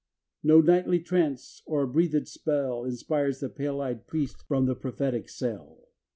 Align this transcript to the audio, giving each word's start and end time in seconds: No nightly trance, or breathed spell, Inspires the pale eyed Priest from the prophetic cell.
No 0.41 0.61
nightly 0.61 0.99
trance, 0.99 1.61
or 1.67 1.85
breathed 1.85 2.27
spell, 2.27 2.85
Inspires 2.85 3.39
the 3.39 3.49
pale 3.49 3.79
eyed 3.81 4.07
Priest 4.07 4.41
from 4.47 4.65
the 4.65 4.73
prophetic 4.73 5.29
cell. 5.29 5.89